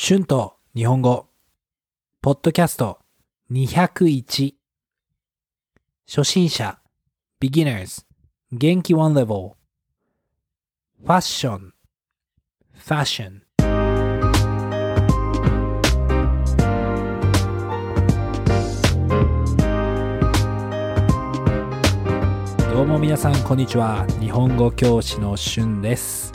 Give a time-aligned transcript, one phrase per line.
[0.00, 1.26] 春と日本語、
[2.22, 3.00] ポッドキャスト。
[3.50, 4.54] 201
[6.06, 6.78] 初心者、
[7.42, 8.06] beginners,
[8.52, 9.54] 元気 one level
[11.02, 13.42] ファッション、ファッション
[22.72, 24.06] どうも皆さんこんにちは。
[24.20, 26.32] 日本語教師の春です。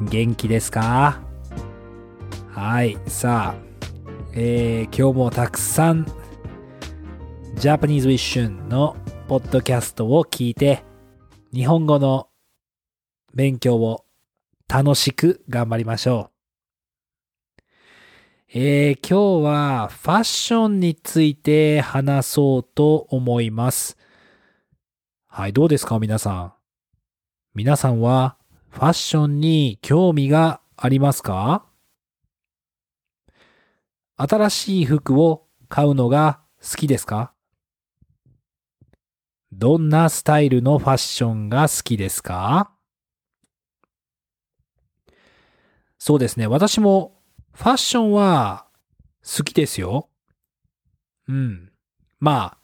[0.00, 1.25] 元気ですか？
[2.56, 2.96] はい。
[3.06, 3.62] さあ、
[4.32, 6.06] えー今日もたくさん
[7.56, 8.96] Japanese with Shun の
[9.28, 10.82] ポッドキャストを聞いて
[11.52, 12.30] 日本語の
[13.34, 14.06] 勉強を
[14.68, 16.30] 楽しく頑張りましょ
[17.58, 17.62] う。
[18.54, 23.98] えー今日はファッションについて話そうと思います。
[25.26, 26.52] はい、どうですか皆さん？
[27.54, 28.38] 皆さんは
[28.70, 31.66] ファッションに興味がありますか？
[34.16, 37.32] 新しい服を買うのが好きですか？
[39.52, 42.70] どんなスタイルのファッションが好きですか？
[45.98, 46.46] そうですね。
[46.46, 47.20] 私も
[47.52, 48.66] ファッションは
[49.22, 50.08] 好きですよ。
[51.26, 51.72] うん。
[52.20, 52.58] まあ、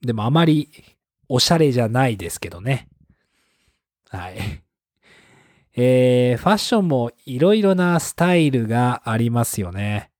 [0.00, 0.70] でもあまり
[1.28, 2.88] おしゃれじゃないですけどね。
[4.08, 4.62] はい。
[5.76, 10.10] えー、ファッションもいろいろなスタイルがありますよね。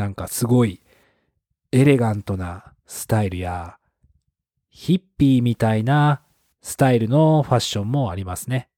[0.00, 0.80] なんかすごい
[1.72, 3.76] エレガントなスタイルや
[4.70, 6.22] ヒッピーみたいな
[6.62, 8.70] スタイルのファッションもありますね。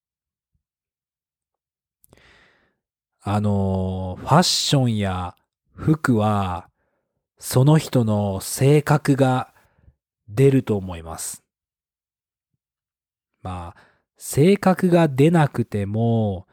[3.21, 5.37] あの、ファッションや
[5.77, 6.69] 服は
[7.39, 9.55] その人の性格が
[10.29, 11.45] 出ると思います。
[13.43, 13.81] まあ、
[14.17, 16.49] 性格が出なくても、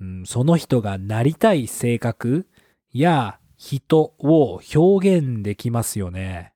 [0.00, 2.48] うんその人がなりたい性格
[2.92, 6.52] や人を表現できますよね。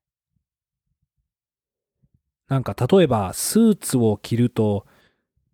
[2.48, 4.86] なんか例えばスーツを着ると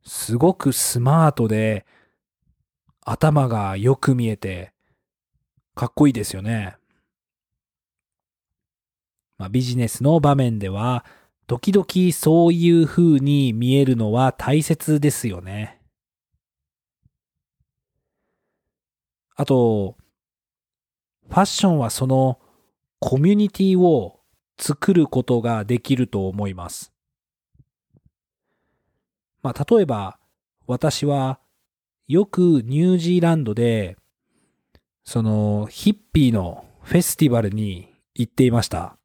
[0.05, 1.87] すごくスマートで
[3.03, 4.73] 頭がよく見えて
[5.77, 6.77] かっこいいですよね。
[9.39, 11.05] まあ、ビジネスの場面では
[11.47, 15.81] 時々そういう風に見えるのは大切ですよね。
[19.37, 19.97] あと、
[21.35, 22.39] ファッションはその
[23.01, 24.21] コミュニティを
[24.57, 26.93] 作ることができると思います。
[29.43, 30.21] まあ、例えば、
[30.69, 31.41] 私は
[32.07, 33.97] よくニュージーランドで、
[35.03, 38.97] そのヒッピーのフェスティバルに行っていました。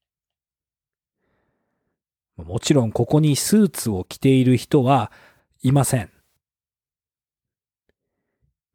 [2.38, 5.12] もちろんここにスーツを着ている人は
[5.64, 6.12] いません。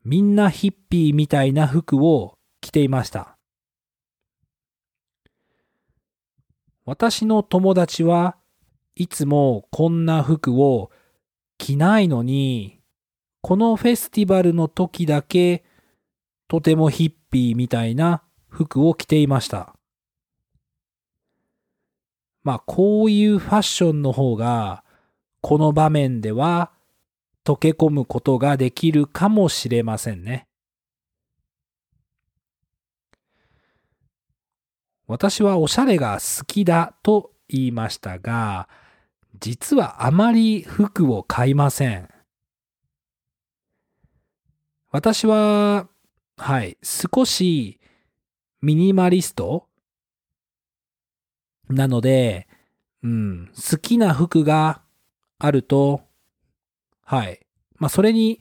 [0.04, 3.33] みんなヒッピーみたいな服を着ていました。
[6.84, 8.36] 私の友達は
[8.94, 10.90] いつもこんな服を
[11.58, 12.80] 着ないのに、
[13.40, 15.64] このフェスティバルの時だけ
[16.48, 19.74] とてもヒッピーみたいな服を着ていました。
[22.42, 24.84] まあこういうファッションの方が
[25.40, 26.70] この場面では
[27.44, 30.46] 溶け込むことができるかもしれませんね。
[35.14, 38.68] 私はおしゃれが好きだと言いましたが、
[39.38, 42.08] 実はあまり服を買いません。
[44.90, 45.86] 私は、
[46.36, 47.78] はい、少し
[48.60, 49.68] ミニマリスト
[51.68, 52.48] なので、
[53.04, 54.82] うん、好きな服が
[55.38, 56.00] あると、
[57.04, 57.46] はい。
[57.76, 58.40] まあ、それに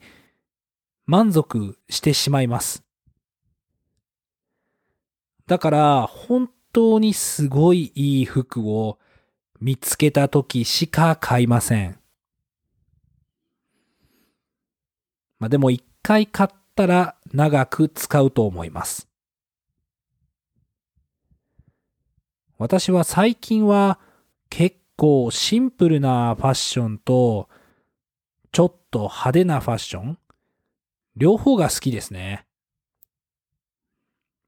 [1.05, 2.83] 満足してしまいます。
[5.45, 8.99] だから、本当にすごいいい服を
[9.61, 11.99] 見つけた時しか買いません。
[15.39, 19.07] まあ、でも一回買ったら長く使うと思います。
[22.57, 23.99] 私は最近は
[24.49, 27.49] 結構シンプルなファッションと
[28.51, 30.17] ちょっと派手なファッション
[31.15, 32.45] 両方が好きですね。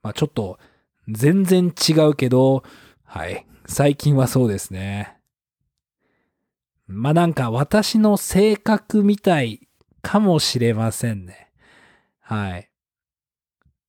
[0.01, 0.59] まあちょっと
[1.07, 2.63] 全然違うけど、
[3.03, 3.45] はい。
[3.67, 5.17] 最近はそうですね。
[6.87, 9.67] まあなんか私の性格みたい
[10.01, 11.51] かもしれませんね。
[12.19, 12.69] はい。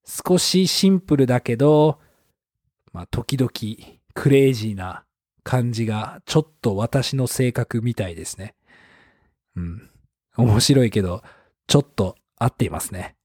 [0.05, 1.99] 少しシンプルだけど、
[2.91, 3.51] まあ時々
[4.13, 5.03] クレイジーな
[5.43, 8.55] 感じがちょっと私の性格みたいですね。
[9.55, 9.89] うん。
[10.37, 11.23] 面白いけど、
[11.67, 13.15] ちょっと合っていますね。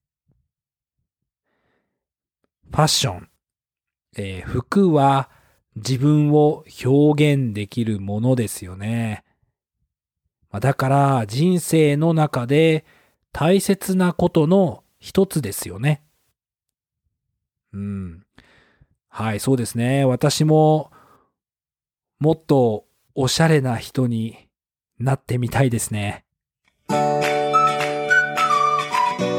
[2.70, 3.28] ファッション、
[4.16, 5.30] えー、服は
[5.76, 9.24] 自分を表現できるものですよね。
[10.60, 12.84] だから人生の中で
[13.32, 16.02] 大切なことの一つですよね。
[17.72, 18.26] うん。
[19.08, 20.04] はい、そうですね。
[20.04, 20.90] 私も
[22.18, 22.84] もっと
[23.14, 24.48] おしゃれな人に
[24.98, 26.24] なってみたいですね。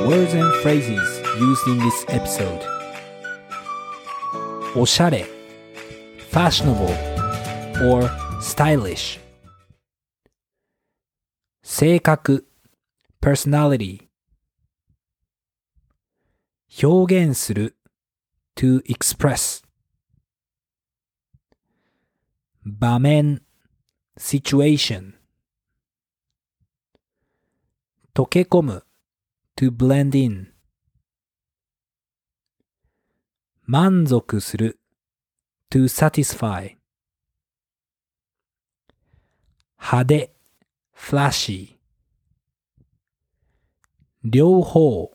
[0.08, 2.73] Words and phrases used in this episode
[4.76, 5.26] おしゃれ
[6.31, 6.87] fashionable
[7.91, 8.09] or
[8.41, 9.20] stylish
[11.62, 12.47] 性格
[13.20, 14.09] personality
[16.82, 17.76] 表現する
[18.55, 19.65] to express
[22.65, 23.43] 場面
[24.19, 25.15] situation
[28.15, 28.85] 溶け込む
[29.56, 30.51] to blend in
[33.65, 34.77] 満足する。
[35.71, 36.75] To satisfy.
[39.80, 40.33] 派手。
[40.94, 41.77] flashy.
[44.25, 45.12] 両方。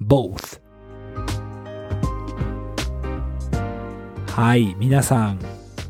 [0.00, 0.60] both.
[4.28, 5.40] はい皆さん。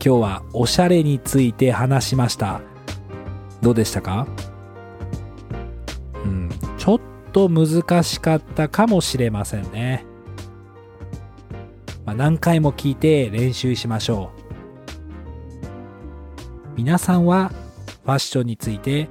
[0.04, 2.62] 今日はおしゃれについて話しました。
[3.60, 4.26] どうでしたか？
[6.24, 6.48] うん
[6.78, 7.00] ちょっ
[7.32, 10.06] と難しかったかもしれませんね、
[12.04, 14.42] まあ、何回も聞いて練習しましょう
[16.76, 17.50] 皆さんは
[18.04, 19.08] ファッションについて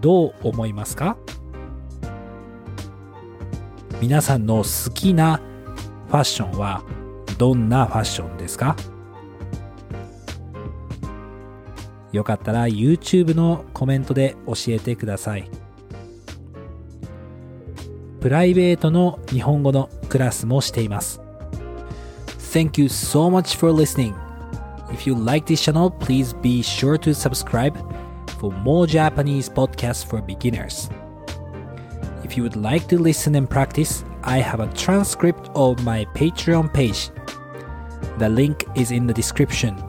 [0.00, 1.16] どう思いますか？
[4.00, 5.40] 皆さんの好きな
[6.08, 6.82] ファッションは
[7.38, 8.76] どんなファッションですか？
[12.10, 15.48] よかったら YouTube のコメントで教えてください。
[18.20, 21.20] プライベートの日本語のクラスもしています。
[22.52, 24.14] Thank you so much for listening.
[24.90, 27.78] If you like this channel, please be sure to subscribe
[28.38, 30.90] for more Japanese podcasts for beginners.
[32.22, 36.74] If you would like to listen and practice, I have a transcript of my Patreon
[36.74, 37.08] page.
[38.18, 39.82] The link is in the description.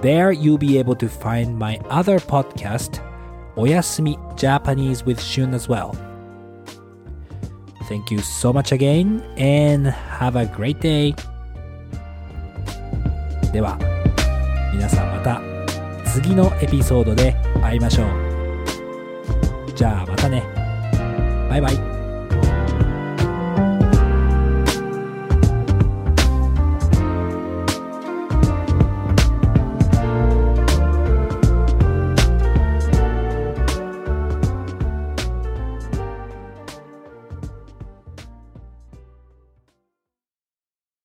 [0.00, 3.02] There you'll be able to find my other podcast,
[3.56, 5.90] Oyasumi Japanese with Shun as well.
[7.88, 11.16] Thank you so much again and have a great day.
[13.52, 13.76] では、
[14.72, 15.42] 皆さんまた
[16.10, 19.72] 次のエピソードで会いましょう。
[19.74, 20.42] じゃあまたね。
[21.50, 21.91] バイバイ。